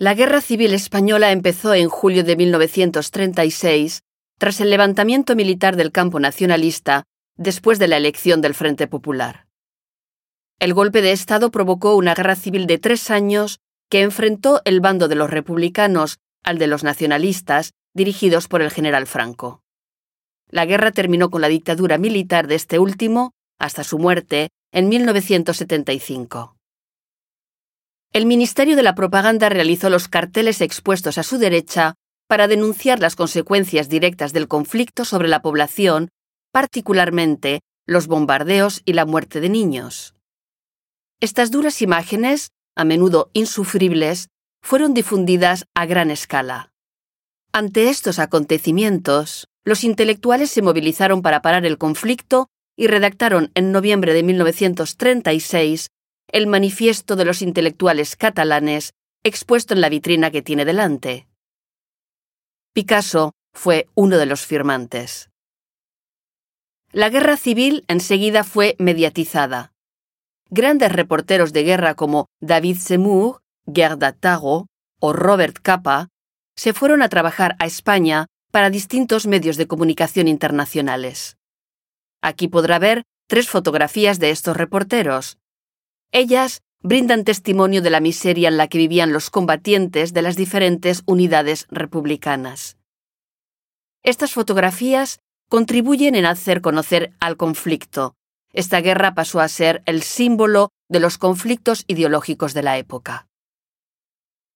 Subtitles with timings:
[0.00, 4.04] La Guerra Civil Española empezó en julio de 1936
[4.38, 7.02] tras el levantamiento militar del campo nacionalista
[7.36, 9.48] después de la elección del Frente Popular.
[10.60, 13.58] El golpe de Estado provocó una guerra civil de tres años
[13.90, 19.08] que enfrentó el bando de los republicanos al de los nacionalistas, dirigidos por el general
[19.08, 19.64] Franco.
[20.48, 26.57] La guerra terminó con la dictadura militar de este último, hasta su muerte, en 1975.
[28.12, 31.94] El Ministerio de la Propaganda realizó los carteles expuestos a su derecha
[32.26, 36.08] para denunciar las consecuencias directas del conflicto sobre la población,
[36.52, 40.14] particularmente los bombardeos y la muerte de niños.
[41.20, 44.28] Estas duras imágenes, a menudo insufribles,
[44.62, 46.72] fueron difundidas a gran escala.
[47.52, 54.14] Ante estos acontecimientos, los intelectuales se movilizaron para parar el conflicto y redactaron en noviembre
[54.14, 55.88] de 1936
[56.30, 58.92] el Manifiesto de los Intelectuales Catalanes,
[59.24, 61.26] expuesto en la vitrina que tiene delante.
[62.72, 65.30] Picasso fue uno de los firmantes.
[66.92, 69.72] La guerra civil enseguida fue mediatizada.
[70.50, 74.66] Grandes reporteros de guerra como David Seymour, Gerda Tago
[75.00, 76.08] o Robert Capa
[76.56, 81.36] se fueron a trabajar a España para distintos medios de comunicación internacionales.
[82.22, 85.38] Aquí podrá ver tres fotografías de estos reporteros.
[86.12, 91.02] Ellas brindan testimonio de la miseria en la que vivían los combatientes de las diferentes
[91.06, 92.76] unidades republicanas.
[94.02, 98.14] Estas fotografías contribuyen en hacer conocer al conflicto.
[98.52, 103.26] Esta guerra pasó a ser el símbolo de los conflictos ideológicos de la época.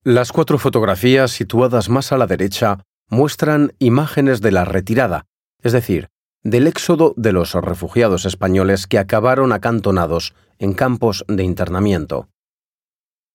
[0.04, 5.26] Las cuatro fotografías situadas más a la derecha muestran imágenes de la retirada,
[5.62, 6.08] es decir,
[6.42, 12.28] del éxodo de los refugiados españoles que acabaron acantonados en campos de internamiento.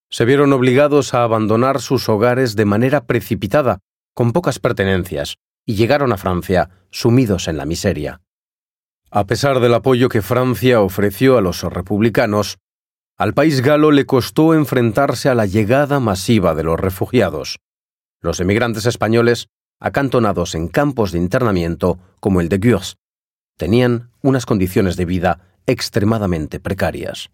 [0.09, 3.79] Se vieron obligados a abandonar sus hogares de manera precipitada,
[4.13, 5.35] con pocas pertenencias,
[5.65, 8.21] y llegaron a Francia sumidos en la miseria.
[9.09, 12.57] A pesar del apoyo que Francia ofreció a los republicanos,
[13.17, 17.59] al país galo le costó enfrentarse a la llegada masiva de los refugiados.
[18.21, 19.47] Los emigrantes españoles
[19.79, 22.97] acantonados en campos de internamiento como el de Gurs,
[23.57, 27.29] tenían unas condiciones de vida extremadamente precarias.